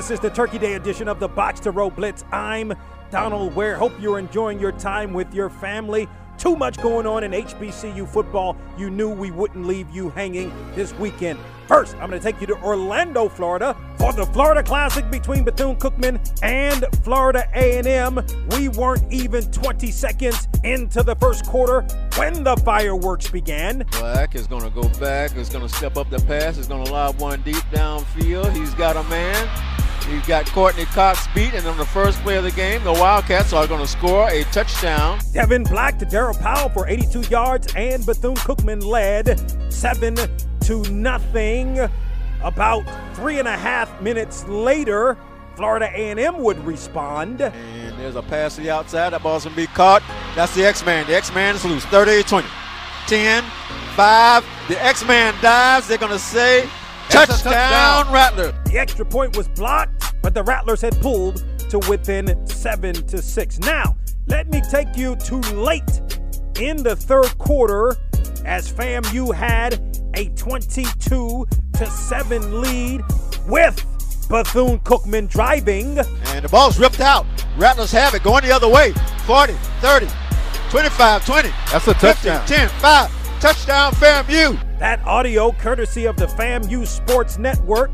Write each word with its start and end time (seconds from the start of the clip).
This 0.00 0.12
is 0.12 0.20
the 0.20 0.30
Turkey 0.30 0.58
Day 0.58 0.76
edition 0.76 1.08
of 1.08 1.20
the 1.20 1.28
Box 1.28 1.60
to 1.60 1.72
Row 1.72 1.90
Blitz. 1.90 2.24
I'm 2.32 2.72
Donal 3.10 3.50
Ware. 3.50 3.76
Hope 3.76 3.92
you're 4.00 4.18
enjoying 4.18 4.58
your 4.58 4.72
time 4.72 5.12
with 5.12 5.34
your 5.34 5.50
family. 5.50 6.08
Too 6.38 6.56
much 6.56 6.78
going 6.78 7.06
on 7.06 7.22
in 7.22 7.32
HBCU 7.32 8.08
football. 8.08 8.56
You 8.78 8.88
knew 8.88 9.10
we 9.10 9.30
wouldn't 9.30 9.66
leave 9.66 9.90
you 9.90 10.08
hanging 10.08 10.54
this 10.74 10.94
weekend. 10.94 11.38
First, 11.68 11.96
I'm 11.96 12.08
going 12.08 12.18
to 12.18 12.24
take 12.24 12.40
you 12.40 12.46
to 12.46 12.56
Orlando, 12.62 13.28
Florida, 13.28 13.76
for 13.98 14.14
the 14.14 14.24
Florida 14.24 14.62
Classic 14.62 15.08
between 15.10 15.44
Bethune-Cookman 15.44 16.40
and 16.42 16.86
Florida 17.04 17.44
A&M. 17.54 18.24
We 18.52 18.68
weren't 18.68 19.04
even 19.12 19.50
20 19.52 19.90
seconds 19.90 20.48
into 20.64 21.02
the 21.02 21.14
first 21.16 21.44
quarter 21.44 21.82
when 22.16 22.42
the 22.42 22.56
fireworks 22.64 23.30
began. 23.30 23.84
Black 23.98 24.34
is 24.34 24.46
going 24.46 24.62
to 24.62 24.70
go 24.70 24.88
back. 24.98 25.36
Is 25.36 25.50
going 25.50 25.68
to 25.68 25.74
step 25.74 25.98
up 25.98 26.08
the 26.08 26.20
pass. 26.20 26.56
Is 26.56 26.68
going 26.68 26.86
to 26.86 26.90
lob 26.90 27.20
one 27.20 27.42
deep 27.42 27.62
downfield. 27.70 28.56
He's 28.56 28.72
got 28.72 28.96
a 28.96 29.02
man. 29.10 29.79
You've 30.10 30.26
got 30.26 30.46
Courtney 30.46 30.86
Cox 30.86 31.28
beat, 31.34 31.54
and 31.54 31.64
on 31.68 31.76
the 31.76 31.84
first 31.84 32.20
play 32.22 32.36
of 32.36 32.42
the 32.42 32.50
game, 32.50 32.82
the 32.82 32.92
Wildcats 32.92 33.52
are 33.52 33.66
going 33.68 33.80
to 33.80 33.86
score 33.86 34.28
a 34.28 34.42
touchdown. 34.44 35.20
Devin 35.32 35.62
Black 35.62 36.00
to 36.00 36.06
Daryl 36.06 36.38
Powell 36.38 36.68
for 36.70 36.88
82 36.88 37.20
yards, 37.30 37.72
and 37.76 38.04
Bethune-Cookman 38.04 38.84
led 38.84 39.72
7 39.72 40.16
to 40.62 40.82
nothing. 40.90 41.78
About 42.42 42.82
three 43.14 43.38
and 43.38 43.46
a 43.46 43.56
half 43.56 44.02
minutes 44.02 44.44
later, 44.48 45.16
Florida 45.54 45.88
A&M 45.94 46.38
would 46.38 46.58
respond. 46.64 47.40
And 47.40 47.98
there's 48.00 48.16
a 48.16 48.22
pass 48.22 48.56
to 48.56 48.62
the 48.62 48.70
outside. 48.70 49.10
That 49.10 49.22
ball's 49.22 49.44
going 49.44 49.54
to 49.54 49.62
be 49.62 49.68
caught. 49.68 50.02
That's 50.34 50.54
the 50.56 50.64
X-Man. 50.64 51.06
The 51.06 51.14
X-Man 51.14 51.54
is 51.54 51.64
loose. 51.64 51.84
38-20. 51.86 52.46
10, 53.06 53.44
5. 53.94 54.46
The 54.68 54.82
X-Man 54.82 55.34
dives. 55.40 55.86
They're 55.86 55.98
going 55.98 56.12
to 56.12 56.18
say 56.18 56.68
touchdown, 57.10 57.52
touchdown, 57.52 58.12
Rattler. 58.12 58.52
The 58.66 58.78
extra 58.78 59.04
point 59.04 59.36
was 59.36 59.48
blocked, 59.48 59.99
but 60.22 60.34
the 60.34 60.42
Rattlers 60.42 60.80
had 60.80 61.00
pulled 61.00 61.44
to 61.70 61.78
within 61.88 62.46
seven 62.46 62.94
to 63.06 63.22
six. 63.22 63.58
Now, 63.58 63.96
let 64.26 64.48
me 64.48 64.60
take 64.70 64.96
you 64.96 65.16
to 65.16 65.36
late 65.36 66.00
in 66.58 66.82
the 66.82 66.94
third 66.94 67.36
quarter 67.38 67.96
as 68.44 68.72
FAMU 68.72 69.34
had 69.34 69.80
a 70.14 70.26
22 70.30 71.46
to 71.74 71.86
7 71.86 72.60
lead 72.60 73.02
with 73.46 73.76
Bethune 74.28 74.78
Cookman 74.80 75.28
driving. 75.28 75.98
And 75.98 76.44
the 76.44 76.48
ball's 76.48 76.78
ripped 76.78 77.00
out. 77.00 77.26
Rattlers 77.56 77.92
have 77.92 78.14
it 78.14 78.22
going 78.22 78.44
the 78.44 78.52
other 78.52 78.68
way. 78.68 78.92
40, 79.26 79.54
30, 79.80 80.08
25, 80.70 81.26
20. 81.26 81.48
That's 81.72 81.88
a 81.88 81.94
touchdown. 81.94 82.46
10, 82.46 82.68
5. 82.68 83.40
Touchdown 83.40 83.92
FAMU. 83.92 84.78
That 84.78 85.00
audio 85.06 85.52
courtesy 85.52 86.04
of 86.06 86.16
the 86.16 86.26
FAMU 86.26 86.86
Sports 86.86 87.38
Network. 87.38 87.90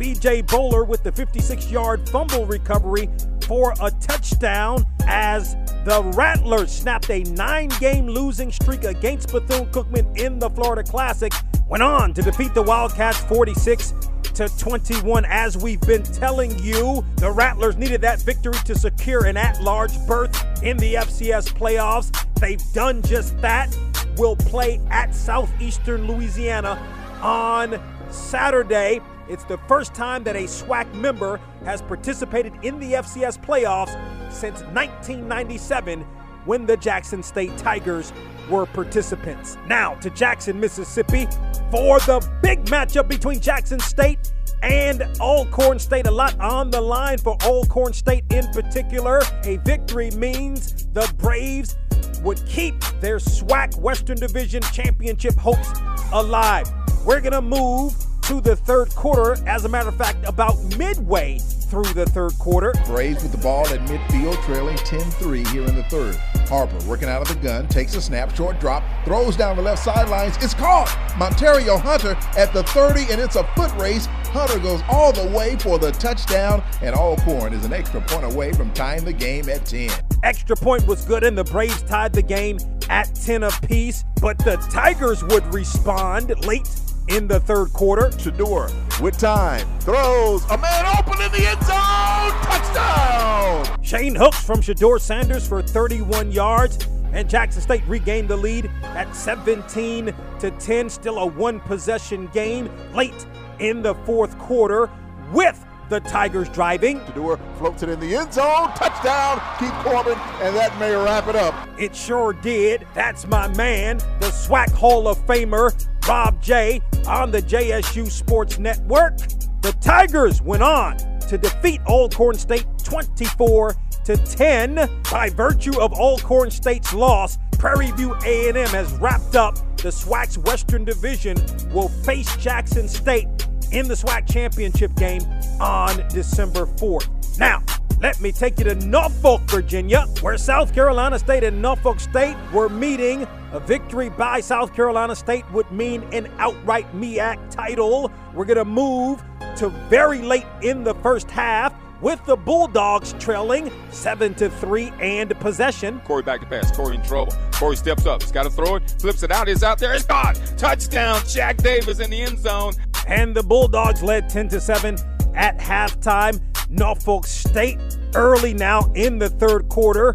BJ 0.00 0.46
Bowler 0.46 0.84
with 0.84 1.02
the 1.02 1.12
56 1.12 1.70
yard 1.70 2.08
fumble 2.08 2.46
recovery 2.46 3.10
for 3.42 3.74
a 3.82 3.90
touchdown 4.00 4.86
as 5.06 5.56
the 5.84 6.02
Rattlers 6.16 6.72
snapped 6.72 7.10
a 7.10 7.22
nine 7.24 7.68
game 7.80 8.06
losing 8.06 8.50
streak 8.50 8.84
against 8.84 9.30
Bethune 9.30 9.66
Cookman 9.66 10.18
in 10.18 10.38
the 10.38 10.48
Florida 10.48 10.82
Classic. 10.82 11.34
Went 11.68 11.82
on 11.82 12.14
to 12.14 12.22
defeat 12.22 12.54
the 12.54 12.62
Wildcats 12.62 13.18
46 13.24 13.92
to 14.32 14.48
21. 14.56 15.26
As 15.26 15.58
we've 15.58 15.82
been 15.82 16.02
telling 16.02 16.58
you, 16.60 17.04
the 17.16 17.30
Rattlers 17.30 17.76
needed 17.76 18.00
that 18.00 18.22
victory 18.22 18.56
to 18.64 18.74
secure 18.74 19.26
an 19.26 19.36
at 19.36 19.60
large 19.60 19.92
berth 20.06 20.62
in 20.62 20.78
the 20.78 20.94
FCS 20.94 21.52
playoffs. 21.52 22.10
They've 22.36 22.62
done 22.72 23.02
just 23.02 23.38
that. 23.42 23.76
Will 24.16 24.36
play 24.36 24.80
at 24.88 25.14
Southeastern 25.14 26.06
Louisiana 26.06 26.78
on 27.20 27.78
Saturday. 28.10 29.00
It's 29.30 29.44
the 29.44 29.58
first 29.68 29.94
time 29.94 30.24
that 30.24 30.34
a 30.34 30.42
SWAC 30.42 30.92
member 30.92 31.40
has 31.64 31.80
participated 31.82 32.52
in 32.62 32.80
the 32.80 32.94
FCS 32.94 33.40
playoffs 33.40 33.92
since 34.32 34.60
1997 34.62 36.00
when 36.46 36.66
the 36.66 36.76
Jackson 36.76 37.22
State 37.22 37.56
Tigers 37.56 38.12
were 38.50 38.66
participants. 38.66 39.56
Now 39.68 39.94
to 39.96 40.10
Jackson, 40.10 40.58
Mississippi 40.58 41.26
for 41.70 42.00
the 42.00 42.28
big 42.42 42.64
matchup 42.64 43.06
between 43.06 43.38
Jackson 43.38 43.78
State 43.78 44.32
and 44.64 45.04
Alcorn 45.20 45.78
State. 45.78 46.08
A 46.08 46.10
lot 46.10 46.36
on 46.40 46.72
the 46.72 46.80
line 46.80 47.18
for 47.18 47.36
Alcorn 47.44 47.92
State 47.92 48.24
in 48.30 48.48
particular. 48.48 49.20
A 49.44 49.58
victory 49.58 50.10
means 50.10 50.88
the 50.92 51.08
Braves 51.18 51.76
would 52.24 52.44
keep 52.46 52.74
their 53.00 53.18
SWAC 53.18 53.78
Western 53.78 54.16
Division 54.16 54.62
Championship 54.72 55.36
hopes 55.36 55.70
alive. 56.12 56.68
We're 57.06 57.20
going 57.20 57.32
to 57.32 57.40
move 57.40 57.94
to 58.30 58.40
the 58.40 58.54
third 58.54 58.94
quarter. 58.94 59.36
As 59.48 59.64
a 59.64 59.68
matter 59.68 59.88
of 59.88 59.96
fact, 59.96 60.24
about 60.24 60.56
midway 60.78 61.40
through 61.40 61.92
the 61.94 62.06
third 62.06 62.32
quarter. 62.38 62.72
Braves 62.86 63.24
with 63.24 63.32
the 63.32 63.38
ball 63.38 63.66
at 63.66 63.80
midfield, 63.88 64.40
trailing 64.44 64.76
10 64.76 65.00
3 65.00 65.44
here 65.46 65.64
in 65.64 65.74
the 65.74 65.82
third. 65.84 66.14
Harper 66.48 66.78
working 66.86 67.08
out 67.08 67.22
of 67.22 67.28
the 67.28 67.42
gun, 67.42 67.66
takes 67.66 67.96
a 67.96 68.00
snap, 68.00 68.34
short 68.36 68.60
drop, 68.60 68.84
throws 69.04 69.36
down 69.36 69.56
the 69.56 69.62
left 69.62 69.82
sidelines. 69.82 70.36
It's 70.36 70.54
caught. 70.54 70.86
Montario 71.18 71.80
Hunter 71.80 72.16
at 72.38 72.52
the 72.52 72.62
30, 72.62 73.10
and 73.10 73.20
it's 73.20 73.34
a 73.34 73.42
foot 73.56 73.72
race. 73.74 74.06
Hunter 74.06 74.60
goes 74.60 74.80
all 74.88 75.12
the 75.12 75.28
way 75.36 75.56
for 75.56 75.80
the 75.80 75.90
touchdown, 75.90 76.62
and 76.82 76.94
Alcorn 76.94 77.52
is 77.52 77.64
an 77.64 77.72
extra 77.72 78.00
point 78.00 78.32
away 78.32 78.52
from 78.52 78.72
tying 78.74 79.04
the 79.04 79.12
game 79.12 79.48
at 79.48 79.66
10. 79.66 79.90
Extra 80.22 80.54
point 80.54 80.86
was 80.86 81.04
good, 81.04 81.24
and 81.24 81.36
the 81.36 81.44
Braves 81.44 81.82
tied 81.82 82.12
the 82.12 82.22
game 82.22 82.58
at 82.88 83.12
10 83.12 83.42
apiece, 83.42 84.04
but 84.20 84.38
the 84.38 84.56
Tigers 84.72 85.24
would 85.24 85.52
respond 85.52 86.32
late 86.46 86.68
in 87.10 87.26
the 87.28 87.40
third 87.40 87.72
quarter. 87.72 88.10
Shedeur 88.10 88.70
with 89.00 89.18
time 89.18 89.66
throws 89.80 90.44
a 90.50 90.58
man 90.58 90.86
open 90.98 91.20
in 91.20 91.32
the 91.32 91.46
end 91.46 91.62
zone. 91.62 92.30
Touchdown! 92.42 93.82
Shane 93.82 94.14
Hooks 94.14 94.44
from 94.44 94.60
Shedeur 94.60 95.00
Sanders 95.00 95.46
for 95.46 95.62
31 95.62 96.32
yards. 96.32 96.78
And 97.12 97.28
Jackson 97.28 97.60
State 97.60 97.82
regained 97.88 98.28
the 98.28 98.36
lead 98.36 98.70
at 98.82 99.14
17 99.16 100.14
to 100.38 100.50
10. 100.52 100.90
Still 100.90 101.18
a 101.18 101.26
one 101.26 101.58
possession 101.60 102.28
game 102.28 102.70
late 102.94 103.26
in 103.58 103.82
the 103.82 103.94
fourth 104.06 104.38
quarter 104.38 104.88
with 105.32 105.64
the 105.88 106.00
Tigers 106.00 106.48
driving. 106.48 107.00
Shedeur 107.00 107.38
floats 107.58 107.82
it 107.82 107.88
in 107.88 107.98
the 107.98 108.14
end 108.14 108.32
zone. 108.32 108.70
Touchdown. 108.76 109.42
Keith 109.58 109.74
Corbin. 109.82 110.16
And 110.40 110.54
that 110.54 110.78
may 110.78 110.94
wrap 110.94 111.26
it 111.26 111.34
up. 111.34 111.52
It 111.78 111.96
sure 111.96 112.32
did. 112.32 112.86
That's 112.94 113.26
my 113.26 113.48
man, 113.56 113.98
the 114.20 114.28
SWAC 114.28 114.70
Hall 114.70 115.08
of 115.08 115.18
Famer, 115.26 115.74
Rob 116.10 116.42
J, 116.42 116.82
on 117.06 117.30
the 117.30 117.40
JSU 117.40 118.10
Sports 118.10 118.58
Network. 118.58 119.16
The 119.62 119.72
Tigers 119.80 120.42
went 120.42 120.60
on 120.60 120.96
to 121.28 121.38
defeat 121.38 121.80
Alcorn 121.86 122.36
State 122.36 122.66
24 122.82 123.76
to 124.06 124.16
10 124.16 124.90
by 125.08 125.30
virtue 125.30 125.80
of 125.80 125.92
Alcorn 125.92 126.50
State's 126.50 126.92
loss. 126.92 127.38
Prairie 127.60 127.92
View 127.92 128.16
A&M 128.26 128.56
has 128.56 128.92
wrapped 128.94 129.36
up 129.36 129.54
the 129.76 129.90
SWAC's 129.90 130.36
Western 130.36 130.84
Division 130.84 131.36
will 131.72 131.88
face 131.88 132.36
Jackson 132.38 132.88
State 132.88 133.28
in 133.70 133.86
the 133.86 133.94
SWAC 133.94 134.28
championship 134.28 134.92
game 134.96 135.22
on 135.60 135.96
December 136.08 136.66
4th. 136.66 137.38
Now, 137.38 137.62
let 138.00 138.20
me 138.20 138.32
take 138.32 138.58
you 138.58 138.64
to 138.64 138.74
Norfolk, 138.74 139.42
Virginia, 139.42 140.06
where 140.22 140.36
South 140.38 140.74
Carolina 140.74 141.20
State 141.20 141.44
and 141.44 141.62
Norfolk 141.62 142.00
State 142.00 142.36
were 142.52 142.68
meeting. 142.68 143.28
A 143.52 143.58
victory 143.58 144.08
by 144.08 144.40
South 144.40 144.72
Carolina 144.74 145.16
State 145.16 145.44
would 145.50 145.70
mean 145.72 146.04
an 146.12 146.30
outright 146.38 146.86
MEAC 146.94 147.50
title. 147.50 148.12
We're 148.32 148.44
going 148.44 148.58
to 148.58 148.64
move 148.64 149.22
to 149.56 149.70
very 149.88 150.22
late 150.22 150.46
in 150.62 150.84
the 150.84 150.94
first 150.94 151.28
half 151.28 151.74
with 152.00 152.24
the 152.26 152.36
Bulldogs 152.36 153.12
trailing 153.18 153.72
7 153.90 154.34
to 154.34 154.50
3 154.50 154.92
and 155.00 155.38
possession. 155.40 156.00
Corey 156.04 156.22
back 156.22 156.40
to 156.40 156.46
pass. 156.46 156.74
Corey 156.76 156.94
in 156.94 157.02
trouble. 157.02 157.34
Corey 157.52 157.76
steps 157.76 158.06
up. 158.06 158.22
He's 158.22 158.30
got 158.30 158.44
to 158.44 158.50
throw 158.50 158.76
it. 158.76 158.94
Flips 159.00 159.24
it 159.24 159.32
out. 159.32 159.48
He's 159.48 159.64
out 159.64 159.78
there. 159.78 159.94
It's 159.94 160.06
gone. 160.06 160.34
Touchdown. 160.56 161.16
Shaq 161.22 161.56
Davis 161.56 161.98
in 161.98 162.10
the 162.10 162.22
end 162.22 162.38
zone. 162.38 162.74
And 163.08 163.34
the 163.34 163.42
Bulldogs 163.42 164.00
led 164.00 164.28
10 164.28 164.48
to 164.50 164.60
7 164.60 164.96
at 165.34 165.58
halftime. 165.58 166.40
Norfolk 166.70 167.26
State 167.26 167.80
early 168.14 168.54
now 168.54 168.90
in 168.94 169.18
the 169.18 169.28
third 169.28 169.68
quarter 169.68 170.14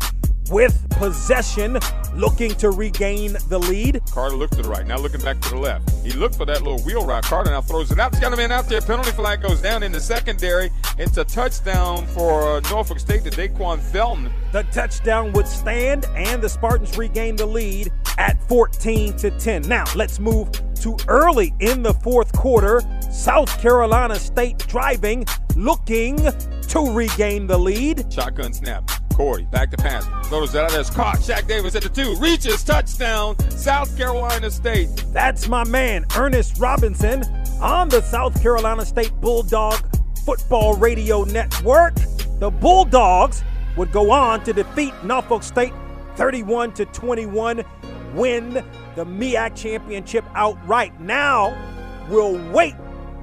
with 0.50 0.88
possession, 0.92 1.80
looking 2.16 2.56
to 2.56 2.72
regain 2.72 3.34
the 3.50 3.60
lead. 3.60 4.02
Carter 4.12 4.36
looked 4.36 4.54
to 4.54 4.62
the 4.62 4.70
right, 4.70 4.88
now 4.88 4.98
looking 4.98 5.22
back 5.22 5.40
to 5.42 5.50
the 5.50 5.58
left. 5.58 5.90
He 6.04 6.12
looked 6.12 6.36
for 6.36 6.46
that 6.46 6.62
little 6.62 6.82
wheel 6.84 7.06
route. 7.06 7.24
Carter 7.24 7.52
now 7.52 7.62
throws 7.62 7.92
it 7.92 8.00
out. 8.00 8.12
It's 8.14 8.22
got 8.22 8.34
a 8.34 8.38
man 8.38 8.52
out 8.52 8.68
there. 8.68 8.82
Penalty 8.82 9.12
flag 9.12 9.42
goes 9.42 9.62
down 9.62 9.84
in 9.84 9.92
the 9.92 10.00
secondary. 10.00 10.72
It's 10.98 11.18
a 11.18 11.24
touchdown 11.24 12.06
for 12.08 12.58
uh, 12.58 12.60
Norfolk 12.72 13.00
State 13.00 13.24
to 13.26 13.30
Daquan 13.30 13.80
Felton. 13.80 14.32
The 14.52 14.64
touchdown 14.64 15.34
would 15.34 15.48
stand, 15.48 16.06
and 16.16 16.42
the 16.42 16.50
Spartans 16.50 16.98
regain 16.98 17.36
the 17.36 17.46
lead 17.46 17.92
at 18.18 18.42
14 18.48 19.18
to 19.18 19.32
10. 19.32 19.64
Now 19.64 19.84
let's 19.96 20.20
move 20.20 20.50
to 20.82 20.96
early 21.08 21.54
in 21.60 21.84
the 21.84 21.94
fourth 21.94 22.32
quarter. 22.34 22.82
South 23.12 23.60
Carolina 23.60 24.16
State 24.16 24.60
driving, 24.60 25.26
looking 25.56 26.18
to 26.18 26.92
regain 26.92 27.48
the 27.48 27.58
lead. 27.58 28.12
Shotgun 28.14 28.54
snap. 28.54 28.90
Corey 29.16 29.44
back 29.44 29.72
to 29.72 29.78
pass. 29.78 30.06
Out 30.06 30.52
there. 30.52 30.80
It's 30.80 30.90
caught. 30.90 31.20
Shaq 31.20 31.48
Davis 31.48 31.74
at 31.76 31.84
the 31.84 31.90
two. 31.90 32.16
Reaches. 32.16 32.66
Touchdown. 32.66 33.40
South 33.50 33.96
Carolina 33.96 34.52
State. 34.52 34.90
That's 35.14 35.48
my 35.48 35.64
man, 35.64 36.06
Ernest 36.18 36.60
Robinson, 36.60 37.24
on 37.62 37.88
the 37.88 38.02
South 38.02 38.42
Carolina 38.42 38.86
State 38.86 39.14
Bulldog 39.22 39.80
Football 40.26 40.76
Radio 40.76 41.24
Network. 41.24 41.96
The 42.40 42.52
Bulldogs 42.52 43.42
would 43.78 43.94
go 43.94 44.12
on 44.12 44.44
to 44.44 44.52
defeat 44.52 44.94
Norfolk 45.06 45.44
State 45.44 45.74
31 46.18 46.74
to 46.74 46.86
21, 46.88 47.64
win 48.16 48.54
the 48.96 49.06
MEAC 49.06 49.56
championship 49.56 50.26
outright. 50.34 51.00
Now 51.00 51.56
we'll 52.10 52.38
wait 52.52 52.76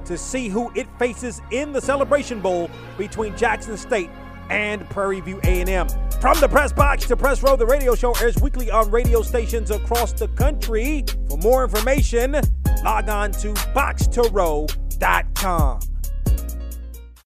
to 0.05 0.17
see 0.17 0.49
who 0.49 0.71
it 0.75 0.87
faces 0.97 1.39
in 1.51 1.71
the 1.71 1.81
Celebration 1.81 2.39
Bowl 2.39 2.71
between 2.97 3.37
Jackson 3.37 3.77
State 3.77 4.09
and 4.49 4.89
Prairie 4.89 5.21
View 5.21 5.39
A&M. 5.43 5.87
From 6.21 6.39
the 6.39 6.47
press 6.47 6.71
box 6.71 7.07
to 7.07 7.17
press 7.17 7.43
row, 7.43 7.55
the 7.55 7.65
radio 7.65 7.95
show 7.95 8.13
airs 8.21 8.37
weekly 8.41 8.71
on 8.71 8.91
radio 8.91 9.21
stations 9.21 9.71
across 9.71 10.13
the 10.13 10.27
country. 10.29 11.03
For 11.29 11.37
more 11.37 11.63
information, 11.63 12.39
log 12.83 13.09
on 13.09 13.31
to 13.33 13.53
boxtorow.com. 13.75 15.79